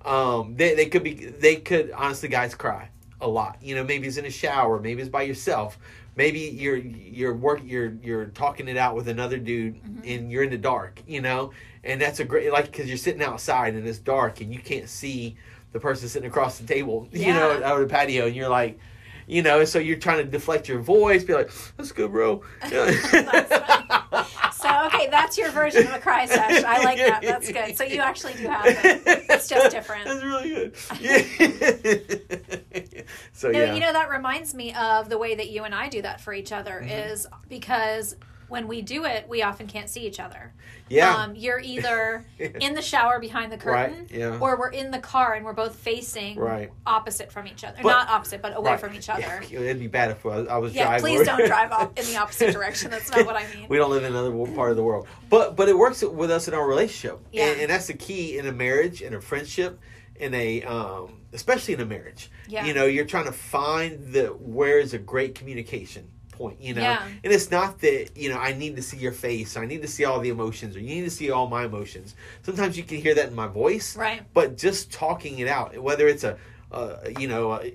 [0.05, 1.13] Um, they they could be.
[1.13, 2.89] They could honestly, guys cry
[3.21, 3.57] a lot.
[3.61, 5.77] You know, maybe it's in a shower, maybe it's by yourself.
[6.19, 10.01] Maybe you're you're work you're you're talking it out with another dude Mm-hmm.
[10.03, 11.51] and you're in the dark, you know,
[11.85, 14.89] and that's a great like because you're sitting outside and it's dark and you can't
[14.89, 15.37] see
[15.71, 18.77] the person sitting across the table, you know, out of the patio, and you're like,
[19.27, 22.85] you know, so you're trying to deflect your voice, be like, "That's good, bro." So
[24.93, 26.63] okay, that's your version of a cry sesh.
[26.63, 27.21] I like that.
[27.21, 27.77] That's good.
[27.77, 29.01] So you actually do have it.
[29.29, 30.05] It's just different.
[30.05, 30.75] That's really good.
[30.99, 33.03] Yeah.
[33.33, 33.73] so No, yeah.
[33.73, 36.33] you know that reminds me of the way that you and I do that for
[36.33, 37.11] each other Mm-hmm.
[37.11, 38.15] is because
[38.49, 40.51] when we do it, we often can't see each other.
[40.89, 41.15] Yeah.
[41.15, 44.37] Um, you're either in the shower behind the curtain, Right, yeah.
[44.39, 46.71] or we're in the car and we're both facing Right.
[46.85, 47.77] opposite from each other.
[47.81, 48.79] But- Not opposite, but away Right.
[48.79, 49.41] from each other.
[49.49, 51.01] Yeah, it'd be bad if I was, Yeah, driving.
[51.17, 52.89] please don't drive off in the opposite direction.
[52.91, 53.67] That's not what I mean.
[53.69, 56.47] we don't live in another part of the world, but but it works with us
[56.47, 57.45] in our relationship, Yeah.
[57.45, 59.79] and, and that's the key in a marriage, in a friendship,
[60.15, 62.31] in a um, especially in a marriage.
[62.47, 62.65] Yeah.
[62.65, 66.09] You know, you're trying to find the where is a great communication
[66.39, 66.59] point.
[66.61, 67.05] You know, Yeah.
[67.23, 69.87] and it's not that you know I need to see your face, I need to
[69.95, 72.15] see all the emotions, or you need to see all my emotions.
[72.41, 74.21] Sometimes you can hear that in my voice, Right.
[74.33, 76.37] but just talking it out, whether it's a,
[76.71, 77.73] a you know a,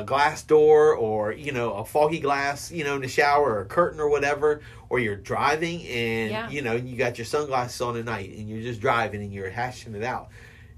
[0.00, 3.60] a glass door or you know a foggy glass, you know in the shower or
[3.62, 6.50] a curtain or whatever, or you're driving and Yeah.
[6.50, 9.50] you know you got your sunglasses on at night and you're just driving and you're
[9.50, 10.28] hashing it out.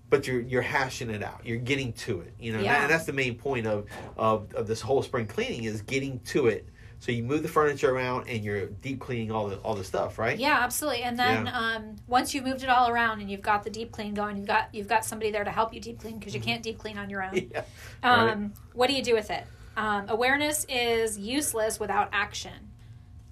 [0.09, 1.41] But you're you're hashing it out.
[1.45, 2.33] You're getting to it.
[2.39, 3.87] You know, and that- and that's the main point of,
[4.17, 6.69] of of this whole spring cleaning is getting to it.
[6.99, 10.19] So you move the furniture around and you're deep cleaning all the all the stuff,
[10.19, 10.39] right?
[10.39, 11.03] Yeah, absolutely.
[11.03, 11.59] And then Yeah.
[11.77, 14.47] um, once you've moved it all around and you've got the deep clean going, you've
[14.47, 16.99] got you've got somebody there to help you deep clean because you can't deep clean
[16.99, 17.33] on your own.
[17.33, 17.53] Mm-hmm.
[18.03, 18.23] Yeah.
[18.33, 19.45] Um, What do you do with it?
[19.77, 22.71] Um, awareness is useless without action.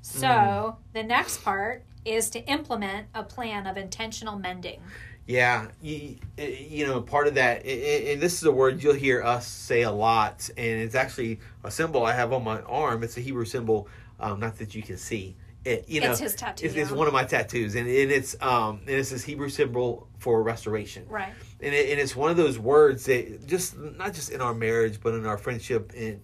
[0.03, 0.77] So Mm.
[0.93, 4.81] the next part is to implement a plan of intentional mending.
[5.27, 9.47] Yeah, you, you know, part of that, and this is a word you'll hear us
[9.47, 13.03] say a lot, and it's actually a symbol I have on my arm.
[13.03, 13.89] It's a Hebrew symbol,
[14.21, 15.35] um, not that you can see.
[15.65, 18.37] It, you know, It's his tattoo, It's, it's one of my tattoos, and, and it's
[18.43, 21.33] um, and it's this Hebrew symbol for restoration, Right.
[21.63, 25.01] and, it, and it's one of those words that just not just in our marriage,
[25.03, 26.21] but in our friendship, in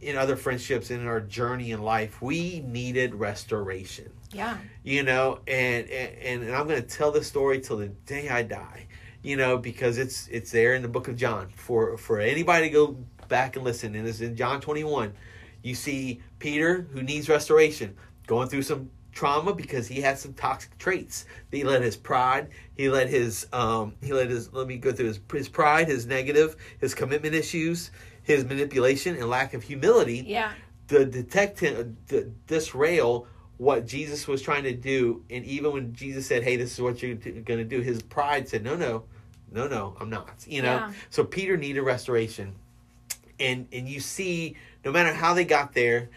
[0.00, 4.10] in other friendships, in our journey in life, we needed restoration.
[4.32, 4.58] Yeah.
[4.82, 8.42] you know and and, and i'm going to tell this story till the day i
[8.42, 8.88] die
[9.22, 11.50] you know because it's it's there in the book of john.
[11.54, 12.96] For for anybody to go
[13.28, 15.12] back and listen and it's in john 21
[15.62, 20.76] you see peter who needs restoration going through some trauma because he had some toxic
[20.78, 21.24] traits.
[21.50, 25.06] He let his pride he let his um he let his let me go through
[25.06, 27.90] his his pride his negative his commitment issues
[28.24, 30.52] his manipulation and lack of humility Yeah.
[30.88, 33.26] to detect him, to disrail
[33.58, 37.00] what Jesus was trying to do, and even when Jesus said, "Hey, this is what
[37.02, 39.04] you're going to do," his pride said, "No, no,
[39.52, 40.74] no, no, I'm not." You know.
[40.74, 40.92] Yeah.
[41.10, 42.54] So Peter needed restoration,
[43.38, 46.08] and and you see, no matter how they got there,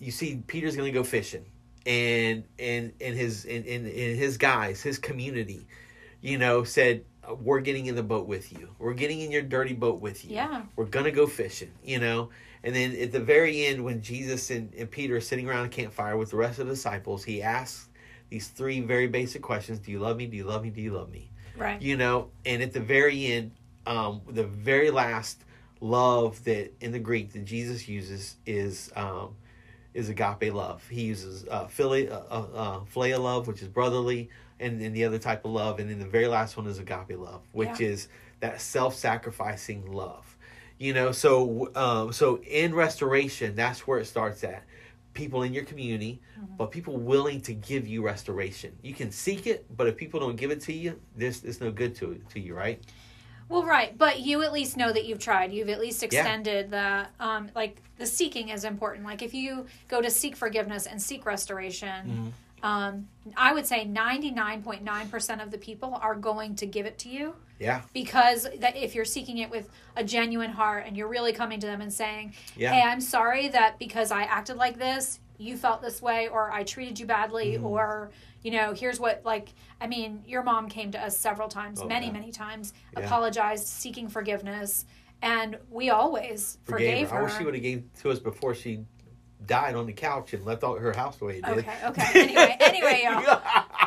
[0.00, 1.44] you see Peter's going to go fishing,
[1.86, 5.66] and and and his and, and, and his guys, his community,
[6.20, 7.04] you know, said.
[7.40, 8.70] We're getting in the boat with you.
[8.78, 10.34] We're getting in your dirty boat with you.
[10.34, 10.62] Yeah.
[10.76, 12.30] We're gonna go fishing, you know.
[12.62, 15.68] And then at the very end, when Jesus and, and Peter are sitting around a
[15.68, 17.88] campfire with the rest of the disciples, he asks
[18.28, 20.26] these three very basic questions: Do you love me?
[20.26, 20.70] Do you love me?
[20.70, 21.30] Do you love me?
[21.56, 21.80] Right.
[21.80, 22.30] You know.
[22.44, 23.52] And at the very end,
[23.86, 25.44] um, the very last
[25.80, 29.36] love that in the Greek that Jesus uses is um,
[29.94, 30.86] is agape love.
[30.88, 34.28] He uses uh, uh, uh, uh, philia love, which is brotherly,
[34.60, 37.18] and then the other type of love, and then the very last one is agape
[37.18, 37.88] love, which Yeah.
[37.88, 38.08] is
[38.40, 40.36] that self-sacrificing love.
[40.78, 44.62] You know, so um, so in restoration, that's where it starts at.
[45.14, 46.20] People in your community,
[46.58, 48.76] but people willing to give you restoration.
[48.82, 51.70] You can seek it, but if people don't give it to you, there's there's no
[51.70, 52.82] good to to you, right?
[53.48, 55.52] Well, right, but you at least know that you've tried.
[55.52, 59.06] You've at least extended the um, like the seeking is important.
[59.06, 64.30] Like if you go to seek forgiveness and seek restoration, um, I would say ninety
[64.30, 67.82] nine point nine percent of the people are going to give it to you Yeah,
[67.92, 71.66] because that if you're seeking it with a genuine heart and you're really coming to
[71.66, 72.72] them and saying, Yeah.
[72.72, 76.64] "Hey, I'm sorry that because I acted like this, you felt this way, or I
[76.64, 77.66] treated you badly, Mm-hmm.
[77.66, 78.10] or
[78.42, 81.86] you know, here's what like I mean, your mom came to us several times, Oh,
[81.86, 82.12] many yeah.
[82.12, 83.04] many times, Yeah.
[83.04, 84.86] apologized, seeking forgiveness,
[85.20, 87.16] and we always forgave, her.
[87.16, 87.20] her.
[87.20, 88.84] I wish she would have gave to us before she
[89.44, 91.58] died on the couch and left all her house the way it did.
[91.58, 92.20] Okay, okay.
[92.22, 93.40] Anyway, anyway, y'all.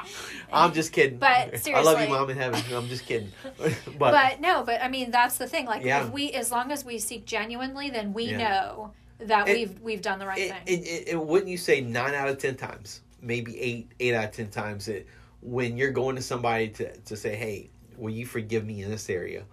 [0.53, 1.17] I'm just kidding.
[1.19, 2.61] But seriously, I love you, mom in heaven.
[2.73, 3.31] I'm just kidding.
[3.57, 5.65] but, But, no, but I mean that's the thing.
[5.65, 6.05] Like Yeah.
[6.05, 8.37] if we, as long as we seek genuinely, then we Yeah.
[8.37, 10.61] know that It- we've we've done the right it, thing.
[10.83, 14.31] it, it- wouldn't you say nine out of ten times, maybe eight, eight out of
[14.31, 15.05] ten times that
[15.41, 19.09] when you're going to somebody to, to say, "Hey, will you forgive me in this
[19.09, 19.43] area?"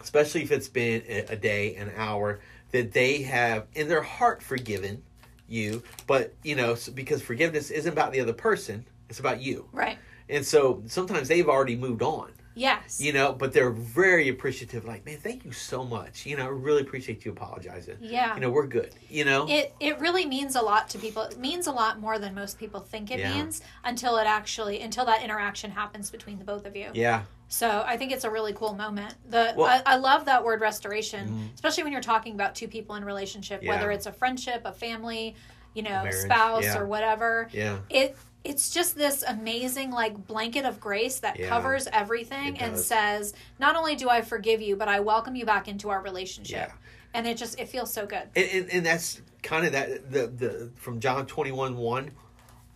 [0.00, 2.40] Especially if it's been a, a day, an hour,
[2.72, 5.02] that they have in their heart forgiven
[5.48, 9.68] you, but you know because forgiveness isn't about the other person; it's about you.
[9.72, 9.98] right.
[10.28, 12.32] And so sometimes they've already moved on.
[12.58, 13.02] Yes.
[13.02, 16.48] you know but they're very appreciative like man thank you so much you know i
[16.48, 18.34] really appreciate you apologizing yeah.
[18.34, 21.20] you know we're good you know it it really means a lot to people.
[21.24, 23.34] It means a lot more than most people think it Yeah.
[23.34, 26.88] means until it actually until that interaction happens between the both of you.
[26.94, 29.14] yeah So I think it's a really cool moment.
[29.30, 31.54] The Well- I, I love that word restoration, Mhm.
[31.54, 33.70] especially when you're talking about two people in a relationship, Yeah.
[33.70, 35.36] whether it's a friendship, a family,
[35.74, 36.78] you know Marriage, spouse yeah.
[36.78, 37.76] or whatever Yeah.
[37.90, 41.50] it it's just this amazing like blanket of grace that Yeah.
[41.50, 45.68] covers everything and says not only do i forgive you but i welcome you back
[45.68, 46.74] into our relationship Yeah.
[47.12, 50.26] and it just it feels so good And, and, and that's kind of that the
[50.28, 52.12] the from John twenty one one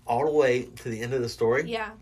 [0.07, 1.71] all the way to the end of the story.
[1.71, 1.93] yeah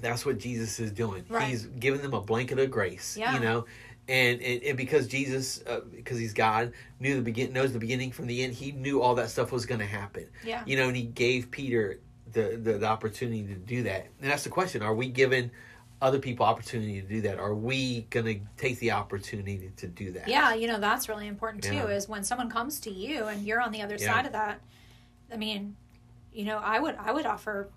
[0.00, 1.24] That's what Jesus is doing.
[1.28, 1.48] Right.
[1.48, 3.16] He's giving them a blanket of grace.
[3.18, 3.34] Yeah.
[3.34, 3.66] You know,
[4.08, 8.12] and and, and because Jesus, uh, because he's God, knew the begin knows the beginning
[8.12, 8.52] from the end.
[8.54, 10.28] He knew all that stuff was going to happen.
[10.44, 12.00] yeah You know, and he gave Peter
[12.32, 14.06] the, the the opportunity to do that.
[14.20, 15.50] And that's the question: Are we giving
[16.02, 17.38] other people opportunity to do that?
[17.38, 20.28] Are we going to take the opportunity to do that?
[20.28, 21.86] yeah you know that's really important too Yeah.
[21.86, 24.12] is when someone comes to you and you're on the other Yeah.
[24.12, 24.60] side of that
[25.32, 25.74] i mean
[26.34, 27.70] you know i would i would offer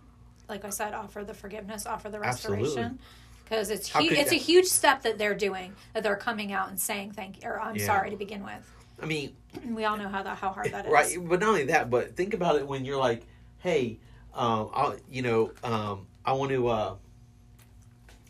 [0.50, 2.66] like i said offer the forgiveness offer the Absolutely.
[2.66, 3.00] restoration.
[3.44, 6.80] Because it's hu- it's a huge step that they're doing that they're coming out and
[6.80, 7.86] saying thank you or i'm Yeah.
[7.86, 8.72] sorry to begin with.
[9.02, 9.34] I mean,
[9.66, 10.92] we all know how that how hard that is.
[10.92, 13.24] right but not only that but think about it when you're like
[13.60, 13.98] hey
[14.34, 16.96] um i you know um i want to uh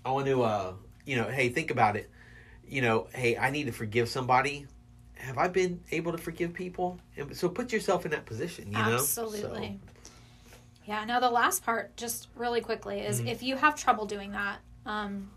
[0.06, 0.74] i want to uh
[1.06, 2.10] you know hey think about it.
[2.68, 4.68] You know hey i need to forgive somebody.
[5.16, 6.98] Have i been able to forgive people?
[7.18, 8.96] And so put yourself in that position you know?
[9.00, 9.80] Absolutely.
[10.90, 11.06] Yeah.
[11.06, 13.28] Now the last part, just really quickly, is Mhm.
[13.28, 15.30] if you have trouble doing that, um,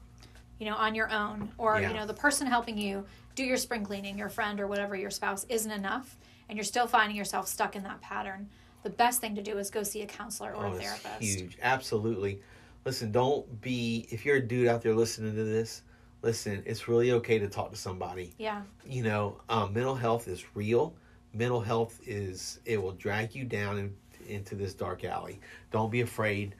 [0.59, 1.89] you know, on your own, or Yeah.
[1.91, 5.11] you know, the person helping you do your spring cleaning, your friend or whatever, your
[5.11, 6.17] spouse isn't enough,
[6.49, 8.49] and you're still finding yourself stuck in that pattern.
[8.83, 11.21] The best thing to do is go see a counselor or oh, a therapist.
[11.21, 12.41] huge absolutely
[12.87, 15.83] listen don't be if you're a dude out there listening to this
[16.23, 18.63] listen it's really okay to talk to somebody Yeah.
[18.85, 20.95] you know, um, mental health is real.
[21.35, 25.41] Mental health is it will drag you down in, into this dark alley.
[25.71, 26.55] Don't be afraid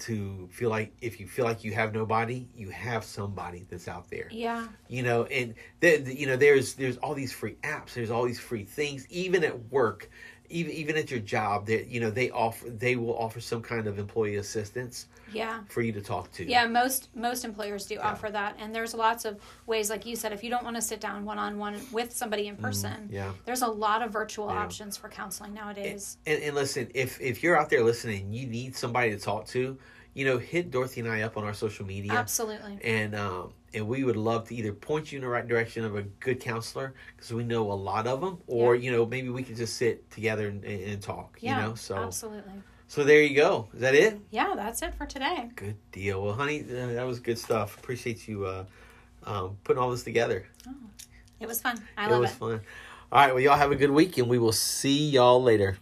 [0.00, 4.10] to feel like if you feel like you have nobody, you have somebody that's out
[4.10, 4.28] there.
[4.32, 4.66] Yeah.
[4.88, 7.94] You know, and the, the- you know there's there's all these free apps.
[7.94, 9.06] There's all these free things.
[9.10, 10.10] Even at work,
[10.52, 13.86] even even at your job, that you know they offer they will offer some kind
[13.86, 15.60] of employee assistance Yeah.
[15.68, 16.44] for you to talk to.
[16.44, 20.32] Yeah, most most employers do offer that, and there's lots of ways, like you said,
[20.32, 23.12] if you don't want to sit down one on one with somebody in person, Mm,
[23.12, 23.32] yeah.
[23.46, 24.62] there's a lot of virtual Yeah.
[24.62, 26.18] options for counseling nowadays.
[26.26, 29.78] And, and listen, if if you're out there listening, you need somebody to talk to,
[30.14, 32.78] you know, hit Dorothy and I up on our social media, Absolutely.
[32.84, 35.96] and um, and we would love to either point you in the right direction of
[35.96, 39.42] a good counselor because we know a lot of them, or you know maybe we
[39.42, 41.38] could just sit together and, and, talk.
[41.40, 42.52] Yeah, you know, so absolutely.
[42.88, 43.68] so there you go.
[43.74, 44.20] Is that it?
[44.30, 45.48] Yeah, that's it for today.
[45.56, 46.22] Good deal.
[46.22, 47.78] Well, honey, uh, that was good stuff.
[47.78, 48.64] Appreciate you uh,
[49.24, 50.46] um, putting all this together.
[50.68, 50.74] Oh,
[51.40, 51.82] It was fun.
[51.96, 52.40] I it love was it.
[52.40, 52.60] Was fun.
[53.12, 53.34] All right.
[53.34, 55.78] Well, y'all have a good week, and we will see y'all later.